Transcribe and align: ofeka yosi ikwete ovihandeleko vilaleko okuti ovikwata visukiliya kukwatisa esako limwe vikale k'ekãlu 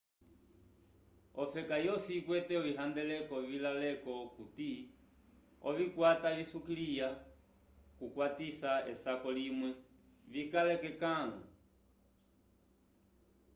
ofeka 1.41 1.75
yosi 1.85 2.11
ikwete 2.19 2.53
ovihandeleko 2.61 3.35
vilaleko 3.49 4.09
okuti 4.25 4.71
ovikwata 5.69 6.27
visukiliya 6.37 7.09
kukwatisa 7.97 8.71
esako 8.91 9.27
limwe 9.37 9.69
vikale 10.33 10.73
k'ekãlu 10.81 11.41